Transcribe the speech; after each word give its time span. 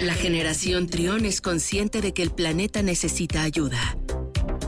La 0.00 0.14
generación 0.14 0.86
Trión 0.86 1.24
es 1.24 1.40
consciente 1.40 2.00
de 2.00 2.14
que 2.14 2.22
el 2.22 2.30
planeta 2.30 2.82
necesita 2.82 3.42
ayuda. 3.42 3.96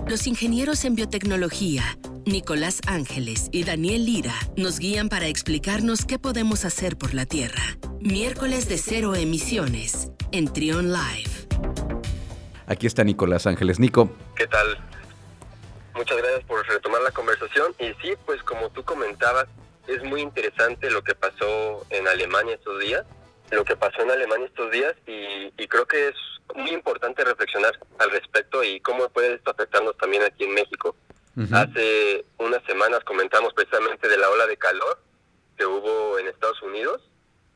Los 0.08 0.26
ingenieros 0.26 0.84
en 0.84 0.96
biotecnología, 0.96 1.84
Nicolás 2.26 2.80
Ángeles 2.88 3.48
y 3.52 3.62
Daniel 3.62 4.06
Lira, 4.06 4.34
nos 4.56 4.80
guían 4.80 5.08
para 5.08 5.28
explicarnos 5.28 6.04
qué 6.04 6.18
podemos 6.18 6.64
hacer 6.64 6.96
por 6.96 7.14
la 7.14 7.26
Tierra. 7.26 7.62
Miércoles 8.00 8.68
de 8.68 8.76
cero 8.76 9.14
emisiones 9.14 10.10
en 10.32 10.52
Trión 10.52 10.92
Live. 10.92 11.30
Aquí 12.66 12.88
está 12.88 13.04
Nicolás 13.04 13.46
Ángeles. 13.46 13.78
Nico. 13.78 14.10
¿Qué 14.34 14.48
tal? 14.48 14.78
Muchas 15.94 16.18
gracias 16.18 16.44
por 16.44 16.66
retomar 16.66 17.02
la 17.02 17.12
conversación. 17.12 17.72
Y 17.78 17.88
sí, 18.02 18.14
pues 18.26 18.42
como 18.42 18.68
tú 18.70 18.82
comentabas, 18.82 19.46
es 19.86 20.02
muy 20.02 20.22
interesante 20.22 20.90
lo 20.90 21.02
que 21.04 21.14
pasó 21.14 21.86
en 21.90 22.08
Alemania 22.08 22.54
estos 22.54 22.80
días, 22.80 23.04
lo 23.50 23.64
que 23.64 23.76
pasó 23.76 24.02
en 24.02 24.10
Alemania 24.10 24.46
estos 24.46 24.70
días 24.70 24.94
y, 25.06 25.50
creo 25.68 25.86
que 25.86 26.08
es 26.08 26.14
muy 26.56 26.70
importante 26.70 27.24
reflexionar 27.24 27.78
al 27.98 28.10
respecto 28.10 28.64
y 28.64 28.80
cómo 28.80 29.08
puede 29.10 29.34
esto 29.34 29.52
afectarnos 29.52 29.96
también 29.96 30.24
aquí 30.24 30.44
en 30.44 30.54
México. 30.54 30.96
Hace 31.52 32.24
unas 32.38 32.62
semanas 32.64 33.00
comentamos 33.04 33.54
precisamente 33.54 34.08
de 34.08 34.18
la 34.18 34.28
ola 34.28 34.46
de 34.46 34.58
calor 34.58 35.00
que 35.56 35.64
hubo 35.64 36.18
en 36.18 36.28
Estados 36.28 36.60
Unidos, 36.60 37.00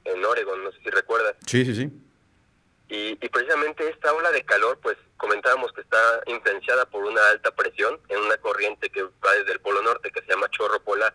en 0.04 0.24
Oregon, 0.24 0.62
no 0.62 0.72
sé 0.72 0.78
si 0.82 0.90
recuerdas. 0.90 1.34
Sí, 1.46 1.64
sí, 1.64 1.74
sí. 1.74 1.90
Y, 2.88 3.18
y, 3.20 3.28
precisamente 3.28 3.88
esta 3.88 4.12
ola 4.12 4.30
de 4.30 4.44
calor, 4.44 4.78
pues 4.82 4.96
comentábamos 5.16 5.72
que 5.72 5.80
está 5.80 5.98
influenciada 6.26 6.86
por 6.86 7.04
una 7.04 7.20
alta 7.30 7.50
presión 7.50 7.98
en 8.08 8.20
una 8.20 8.36
corriente 8.38 8.90
que 8.90 9.02
va 9.02 9.32
desde 9.38 9.52
el 9.52 9.60
Polo 9.60 9.82
Norte, 9.82 10.10
que 10.10 10.20
se 10.20 10.28
llama 10.28 10.48
chorro 10.50 10.80
polar. 10.80 11.14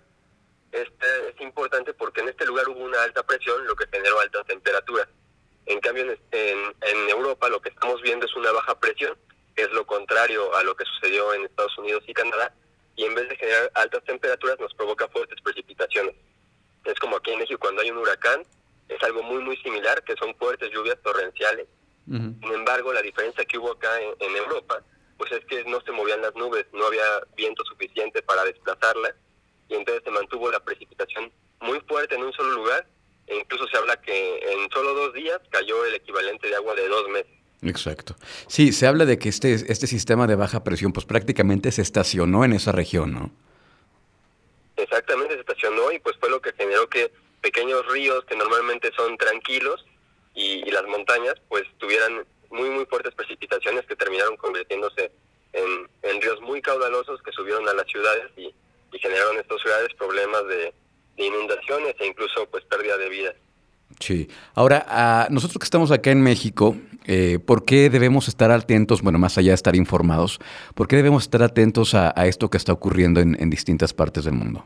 Este 0.72 1.30
es 1.30 1.42
importante 1.42 1.94
porque 1.94 2.22
en 2.22 2.30
este 2.30 2.46
lugar 2.46 2.68
hubo 2.70 2.84
una 2.84 3.02
alta 3.04 3.24
presión, 3.24 3.66
lo 3.66 3.76
que 3.76 3.88
generó 3.88 4.20
altas 4.20 4.46
temperaturas. 4.46 4.69
En 5.80 5.82
cambio, 5.82 6.12
en, 6.32 6.58
en 6.82 7.10
Europa 7.10 7.48
lo 7.48 7.62
que 7.62 7.70
estamos 7.70 8.02
viendo 8.02 8.26
es 8.26 8.36
una 8.36 8.52
baja 8.52 8.78
presión, 8.78 9.18
que 9.56 9.62
es 9.62 9.72
lo 9.72 9.88
contrario 9.88 10.54
a 10.54 10.64
lo 10.64 10.76
que 10.76 10.84
sucedió 10.84 11.34
en 11.34 11.46
Estados 11.46 11.78
Unidos 11.78 12.04
y 12.06 12.14
Canadá, 12.14 12.54
y 12.98 13.06
en 13.06 13.16
vez 13.16 13.30
de 13.30 13.38
generar 13.38 13.72
altas 13.76 14.04
temperaturas 14.04 14.60
nos 14.60 14.74
provoca 14.74 15.08
fuertes 15.08 15.40
precipitaciones. 15.42 16.16
Es 16.84 17.00
como 17.00 17.16
aquí 17.16 17.32
en 17.32 17.40
México 17.40 17.62
cuando 17.62 17.82
hay 17.82 17.92
un 17.92 17.98
huracán, 17.98 18.44
es 18.90 19.02
algo 19.04 19.24
muy, 19.24 19.42
muy 19.42 19.56
similar, 19.58 20.04
que 20.04 20.18
son 20.18 20.36
fuertes 20.36 20.70
lluvias 20.70 20.98
torrenciales. 21.02 21.66
Sin 22.06 22.54
embargo, 22.54 22.92
la 22.92 23.02
diferencia 23.02 23.46
que 23.46 23.58
hubo 23.58 23.72
acá 23.72 24.02
en, 24.02 24.16
en 24.20 24.36
Europa, 24.36 24.84
pues 25.18 25.32
es 25.32 25.46
que 25.46 25.64
no 25.64 25.80
se 25.80 25.94
movían 25.94 26.22
las 26.22 26.36
nubes, 26.36 26.66
no 26.74 26.88
había 26.88 27.06
viento 27.38 27.64
suficiente 27.64 28.22
para 28.22 28.44
desplazarlas 28.44 29.14
y 29.70 29.76
entonces 29.76 30.04
se 30.04 30.12
mantuvo 30.12 30.52
la 30.52 30.60
precipitación 30.60 31.32
muy 31.62 31.80
fuerte 31.88 32.16
en 32.16 32.24
un 32.24 32.34
solo 32.34 32.52
lugar 32.52 32.86
e 33.30 33.38
incluso 33.38 33.68
se 33.68 33.78
habla 33.78 33.96
que 34.02 34.40
en 34.40 34.70
solo 34.72 34.94
dos 34.94 35.14
días 35.14 35.40
cayó 35.52 35.86
el 35.86 35.96
equivalente 35.96 36.48
de 36.48 36.56
agua 36.56 36.74
de 36.74 36.88
dos 36.88 37.08
meses. 37.10 37.32
Exacto. 37.70 38.16
Sí, 38.48 38.72
se 38.72 38.88
habla 38.88 39.06
de 39.06 39.18
que 39.20 39.30
este, 39.30 39.54
este 39.54 39.88
sistema 39.88 40.28
de 40.28 40.36
baja 40.36 40.64
presión 40.64 40.92
pues 40.92 41.06
prácticamente 41.06 41.72
se 41.72 41.82
estacionó 41.82 42.44
en 42.44 42.54
esa 42.54 42.72
región, 42.72 43.14
¿no? 43.14 43.32
Exactamente, 44.76 45.34
se 45.36 45.42
estacionó 45.42 45.92
y 45.92 46.00
pues 46.00 46.16
fue 46.20 46.30
lo 46.30 46.42
que 46.42 46.54
generó 46.54 46.88
que 46.90 47.12
pequeños 47.42 47.86
ríos 47.88 48.26
que 48.26 48.36
normalmente 48.36 48.92
son 48.96 49.18
tranquilos 49.18 49.86
y, 50.34 50.70
las 50.72 50.86
montañas 50.86 51.36
pues 51.50 51.64
tuvieran 51.78 52.26
muy 52.50 52.70
muy 52.70 52.86
fuertes 52.86 53.14
precipitaciones 53.16 53.86
que 53.86 53.96
terminaron 53.96 54.38
convirtiéndose 54.38 55.12
en, 55.54 55.90
en 56.04 56.22
ríos 56.22 56.40
muy 56.42 56.62
caudalosos 56.62 57.22
que 57.22 57.32
subieron 57.32 57.68
a 57.68 57.74
las 57.74 57.88
ciudades 57.88 58.32
y, 58.38 58.54
generaron 59.00 59.38
estos 59.38 59.62
ciudades 59.62 59.94
problemas 59.94 60.46
de, 60.48 60.74
inundaciones 61.18 61.96
e 62.00 62.08
incluso 62.08 62.48
pues 62.50 62.64
pérdida 62.66 62.98
de 62.98 63.10
vidas. 63.10 63.36
Sí. 64.00 64.30
Ahora, 64.56 65.28
nosotros 65.30 65.58
que 65.60 65.66
estamos 65.66 65.92
acá 65.92 66.12
en 66.12 66.22
México, 66.22 66.76
eh, 67.06 67.40
¿por 67.40 67.66
qué 67.66 67.90
debemos 67.90 68.28
estar 68.28 68.52
atentos, 68.52 69.02
bueno, 69.02 69.20
más 69.20 69.38
allá 69.38 69.50
de 69.50 69.56
estar 69.56 69.76
informados, 69.76 70.40
¿por 70.76 70.88
qué 70.88 70.96
debemos 70.96 71.24
estar 71.24 71.42
atentos 71.42 71.96
a, 71.96 72.12
esto 72.28 72.50
que 72.50 72.58
está 72.58 72.72
ocurriendo 72.72 73.20
en, 73.20 73.50
distintas 73.50 73.94
partes 73.94 74.26
del 74.26 74.36
mundo? 74.36 74.66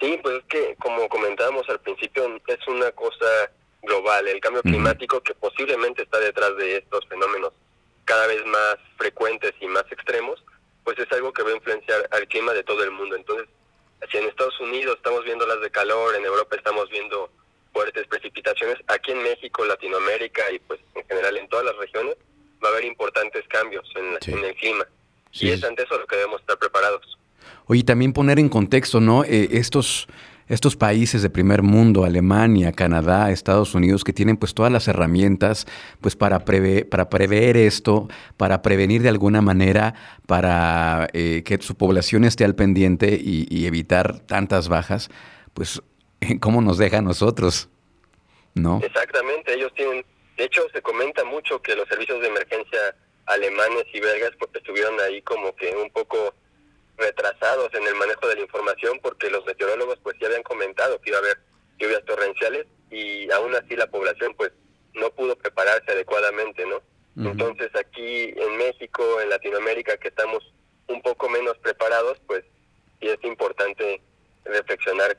Sí, 0.00 0.18
pues 0.22 0.38
es 0.38 0.44
que, 0.48 0.76
como 0.78 1.08
comentábamos 1.08 1.68
al 1.68 1.80
principio, 1.80 2.24
es 2.46 2.68
una 2.68 2.90
cosa 2.92 3.26
global, 3.82 4.28
el 4.28 4.40
cambio 4.40 4.62
climático 4.62 5.20
que 5.20 5.34
posiblemente 5.34 6.02
está 6.02 6.18
detrás 6.18 6.56
de 6.56 6.76
estos 6.76 7.06
fenómenos 7.06 7.52
cada 8.04 8.26
vez 8.26 8.44
más 8.46 8.76
frecuentes 8.96 9.52
y 9.60 9.66
más 9.66 9.84
extremos, 9.90 10.42
pues 10.84 10.98
es 10.98 11.10
algo 11.12 11.32
que 11.32 11.42
va 11.42 11.50
a 11.50 11.56
influenciar 11.56 12.08
al 12.10 12.26
clima 12.28 12.52
de 12.52 12.64
todo 12.64 12.82
el 12.84 12.90
mundo. 12.90 13.16
Entonces, 13.16 13.48
si 14.10 14.18
en 14.18 14.28
Estados 14.28 14.58
Unidos 14.60 14.96
estamos 14.96 15.24
viendo 15.24 15.46
las 15.46 15.60
de 15.60 15.70
calor, 15.70 16.14
en 16.16 16.24
Europa 16.24 16.56
estamos 16.56 16.88
viendo 16.90 17.30
fuertes 17.80 18.06
precipitaciones, 18.08 18.76
aquí 18.88 19.12
en 19.12 19.22
México, 19.22 19.64
Latinoamérica 19.64 20.42
y 20.52 20.58
pues 20.58 20.80
en 20.94 21.04
general 21.06 21.36
en 21.38 21.48
todas 21.48 21.64
las 21.64 21.76
regiones 21.76 22.16
va 22.62 22.68
a 22.68 22.72
haber 22.72 22.84
importantes 22.84 23.42
cambios 23.48 23.88
en, 23.96 24.44
el 24.44 24.54
clima. 24.56 24.84
Y 25.32 25.48
es 25.48 25.64
ante 25.64 25.84
eso 25.84 25.98
lo 25.98 26.06
que 26.06 26.16
debemos 26.16 26.40
estar 26.40 26.58
preparados. 26.58 27.18
Oye, 27.66 27.82
también 27.84 28.12
poner 28.12 28.38
en 28.38 28.50
contexto, 28.50 29.00
¿no? 29.00 29.24
Eh, 29.24 29.48
estos 29.52 30.08
estos 30.50 30.74
países 30.74 31.22
de 31.22 31.30
primer 31.30 31.62
mundo, 31.62 32.04
Alemania, 32.04 32.72
Canadá, 32.72 33.30
Estados 33.30 33.76
Unidos, 33.76 34.02
que 34.02 34.12
tienen 34.12 34.36
pues 34.36 34.52
todas 34.52 34.72
las 34.72 34.88
herramientas 34.88 35.64
pues 36.00 36.16
para, 36.16 36.44
prever, 36.44 36.88
para 36.88 37.08
prever 37.08 37.56
esto, 37.56 38.08
para 38.36 38.60
prevenir 38.60 39.00
de 39.00 39.10
alguna 39.10 39.42
manera, 39.42 39.94
para 40.26 41.08
eh, 41.12 41.44
que 41.44 41.58
su 41.62 41.76
población 41.76 42.24
esté 42.24 42.44
al 42.44 42.56
pendiente 42.56 43.16
y, 43.22 43.64
evitar 43.64 44.18
tantas 44.18 44.68
bajas, 44.68 45.08
pues 45.54 45.80
¿cómo 46.40 46.60
nos 46.60 46.78
deja 46.78 46.98
a 46.98 47.02
nosotros? 47.02 47.68
¿No? 48.54 48.80
Exactamente, 48.82 49.54
ellos 49.54 49.72
tienen, 49.74 50.04
de 50.36 50.44
hecho 50.44 50.62
se 50.72 50.82
comenta 50.82 51.24
mucho 51.24 51.62
que 51.62 51.76
los 51.76 51.88
servicios 51.88 52.20
de 52.20 52.28
emergencia 52.28 52.96
alemanes 53.26 53.84
y 53.92 54.00
belgas 54.00 54.32
pues, 54.38 54.50
estuvieron 54.54 54.98
ahí 55.00 55.22
como 55.22 55.54
que 55.54 55.70
un 55.76 55.90
poco 55.90 56.34
retrasados 56.98 57.72
en 57.74 57.86
el 57.86 57.94
manejo 57.94 58.26
de 58.28 58.36
la 58.36 58.40
información 58.42 58.98
porque 59.02 59.30
los 59.30 59.44
meteorólogos 59.46 59.98
pues 60.02 60.16
ya 60.20 60.26
habían 60.26 60.42
comentado 60.42 61.00
que 61.00 61.10
iba 61.10 61.18
a 61.18 61.22
haber 61.22 61.38
lluvias 61.78 62.04
torrenciales 62.04 62.66
y 62.90 63.30
aún 63.30 63.54
así 63.54 63.76
la 63.76 63.86
población 63.86 64.34
pues 64.36 64.50
no 64.94 65.10
pudo 65.10 65.36
prepararse 65.36 65.92
adecuadamente, 65.92 66.66
¿no? 66.66 66.82
Entonces 67.16 67.70
aquí 67.74 68.34
en 68.36 68.56
México, 68.56 69.20
en 69.20 69.28
Latinoamérica, 69.28 69.96
que 69.98 70.08
estamos 70.08 70.42
un 70.86 71.02
poco 71.02 71.28
menos 71.28 71.56
preparados, 71.58 72.18
pues 72.26 72.44
sí 73.00 73.08
es 73.08 73.22
importante 73.24 74.00
reflexionar 74.44 75.18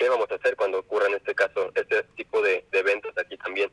qué 0.00 0.08
vamos 0.08 0.30
a 0.30 0.34
hacer 0.34 0.56
cuando 0.56 0.80
ocurra 0.80 1.06
en 1.08 1.14
este 1.14 1.34
caso, 1.34 1.70
este 1.74 2.02
tipo 2.16 2.40
de, 2.40 2.64
eventos 2.72 3.12
aquí 3.18 3.36
también. 3.36 3.70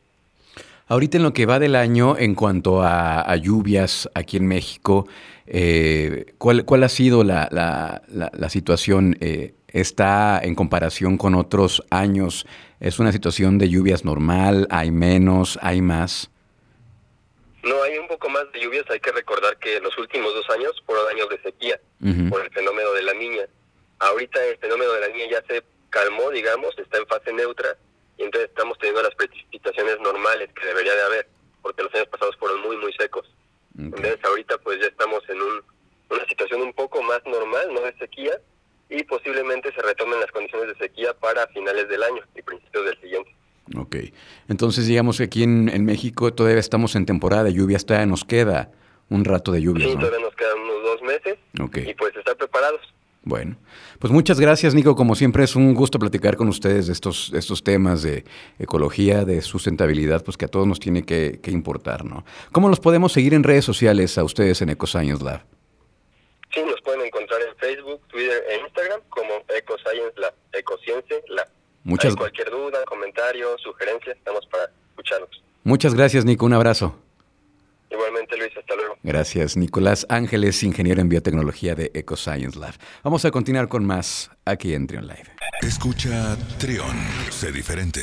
Ahorita 0.89 1.17
en 1.17 1.23
lo 1.23 1.33
que 1.33 1.45
va 1.45 1.57
del 1.59 1.75
año, 1.75 2.17
en 2.17 2.35
cuanto 2.35 2.81
a 2.81 3.35
lluvias 3.37 4.09
aquí 4.13 4.37
en 4.37 4.47
México, 4.47 5.07
eh, 5.47 6.33
¿cuál, 6.37 6.65
¿Cuál 6.65 6.83
ha 6.83 6.89
sido 6.89 7.23
la, 7.23 7.47
la, 7.51 8.01
la, 8.07 8.49
situación? 8.49 9.17
Eh, 9.21 9.53
¿Está 9.69 10.41
en 10.43 10.55
comparación 10.55 11.17
con 11.17 11.35
otros 11.35 11.83
años? 11.89 12.45
¿Es 12.81 12.99
una 12.99 13.13
situación 13.13 13.57
de 13.57 13.69
lluvias 13.69 14.03
normal? 14.03 14.67
¿Hay 14.69 14.91
menos? 14.91 15.57
¿Hay 15.61 15.81
más? 15.81 16.29
No, 17.63 17.81
hay 17.81 17.97
un 17.97 18.07
poco 18.09 18.29
más 18.29 18.43
de 18.51 18.59
lluvias. 18.59 18.85
Hay 18.89 18.99
que 18.99 19.11
recordar 19.11 19.57
que 19.57 19.79
los 19.79 19.97
últimos 19.97 20.33
dos 20.33 20.49
años 20.49 20.71
fueron 20.85 21.07
años 21.09 21.29
de 21.29 21.41
sequía 21.41 21.79
por 22.29 22.43
el 22.43 22.51
fenómeno 22.51 22.91
de 22.91 23.03
la 23.03 23.13
niña. 23.13 23.43
Ahorita 23.99 24.43
el 24.45 24.57
fenómeno 24.57 24.91
de 24.93 25.01
la 25.01 25.07
niña 25.07 25.25
ya 25.31 25.43
se 25.47 25.63
calmó, 25.97 26.29
digamos, 26.29 26.77
está 26.77 26.97
en 26.97 27.07
fase 27.07 27.33
neutra 27.33 27.75
y 28.17 28.23
entonces 28.23 28.49
estamos 28.49 28.77
teniendo 28.77 29.01
las 29.01 29.15
precipitaciones 29.15 29.99
normales 30.01 30.49
que 30.53 30.65
debería 30.65 30.93
de 30.93 31.01
haber, 31.01 31.27
porque 31.61 31.83
los 31.83 31.93
años 31.95 32.07
pasados 32.07 32.35
fueron 32.37 32.61
muy, 32.61 32.77
muy 32.77 32.93
secos. 32.93 33.25
Entonces 33.77 34.17
ahorita 34.23 34.57
pues 34.59 34.79
ya 34.79 34.87
estamos 34.87 35.21
en 35.29 35.37
una 36.09 36.25
situación 36.27 36.61
un 36.61 36.73
poco 36.73 37.01
más 37.03 37.19
normal, 37.25 37.73
no 37.73 37.81
de 37.81 37.93
sequía, 37.97 38.39
y 38.89 39.03
posiblemente 39.03 39.71
se 39.73 39.81
retomen 39.81 40.19
las 40.19 40.31
condiciones 40.31 40.69
de 40.69 40.85
sequía 40.85 41.13
para 41.13 41.47
finales 41.47 41.87
del 41.89 42.01
año 42.03 42.21
y 42.35 42.41
principios 42.41 42.85
del 42.85 43.01
siguiente. 43.01 43.35
Ok, 43.75 43.95
entonces 44.47 44.87
digamos 44.87 45.17
que 45.17 45.25
aquí 45.25 45.43
en, 45.43 45.85
México 45.85 46.33
todavía 46.33 46.59
estamos 46.59 46.95
en 46.95 47.05
temporada 47.05 47.43
de 47.43 47.53
lluvias, 47.53 47.85
todavía 47.85 48.05
nos 48.05 48.23
queda 48.23 48.71
un 49.09 49.25
rato 49.25 49.51
de 49.51 49.61
lluvia. 49.61 49.87
Sí, 49.87 49.95
todavía 49.95 50.19
nos 50.19 50.35
quedan 50.35 50.57
unos 50.59 50.83
dos 50.83 51.01
meses 51.01 51.37
y 51.53 51.93
pues 51.95 52.15
estar 52.15 52.35
preparados. 52.37 52.81
Bueno, 53.27 53.57
pues 53.99 54.13
muchas 54.13 54.39
gracias, 54.39 54.73
Nico. 54.73 54.95
Como 54.95 55.13
siempre, 55.13 55.43
es 55.43 55.57
un 55.57 55.73
gusto 55.73 55.99
platicar 55.99 56.37
con 56.37 56.47
ustedes 56.47 56.87
de 56.87 56.93
estos, 56.93 57.33
estos 57.33 57.61
temas 57.61 58.01
de 58.01 58.23
ecología, 58.57 59.25
de 59.25 59.41
sustentabilidad, 59.41 60.23
pues 60.23 60.37
que 60.37 60.45
a 60.45 60.47
todos 60.47 60.65
nos 60.65 60.79
tiene 60.79 61.03
que, 61.03 61.41
importar, 61.47 62.05
¿no? 62.05 62.23
¿Cómo 62.53 62.69
los 62.69 62.79
podemos 62.79 63.11
seguir 63.11 63.33
en 63.33 63.43
redes 63.43 63.65
sociales 63.65 64.17
a 64.17 64.23
ustedes 64.23 64.61
en 64.61 64.69
EcoScience 64.69 65.21
Lab? 65.21 65.41
Sí, 66.53 66.61
nos 66.65 66.79
pueden 66.81 67.01
encontrar 67.01 67.41
en 67.41 67.53
Facebook, 67.57 67.99
Twitter 68.07 68.41
e 68.49 68.61
Instagram 68.61 69.01
como 69.09 69.33
EcoScience 69.49 70.17
Lab, 70.21 70.33
Ecociencia 70.53 71.17
Lab. 71.27 71.49
Muchas 71.83 72.15
cualquier 72.15 72.49
duda, 72.49 72.79
comentario, 72.85 73.57
sugerencia, 73.57 74.13
estamos 74.13 74.45
para 74.45 74.71
escucharlos. 74.91 75.43
Muchas 75.65 75.93
gracias, 75.93 76.23
Nico. 76.23 76.45
Un 76.45 76.53
abrazo. 76.53 76.95
Gracias, 79.07 79.55
Nicolás 79.55 80.05
Ángeles, 80.09 80.61
ingeniero 80.63 80.99
en 80.99 81.07
biotecnología 81.07 81.75
de 81.75 81.91
EcoScience 81.93 82.59
Lab. 82.59 82.73
Vamos 83.05 83.23
a 83.23 83.31
continuar 83.31 83.69
con 83.69 83.85
más 83.85 84.29
aquí 84.43 84.73
en 84.73 84.85
Trion 84.85 85.07
Live. 85.07 85.31
Escucha 85.61 86.35
Trion, 86.57 86.97
sé 87.29 87.53
diferente. 87.53 88.01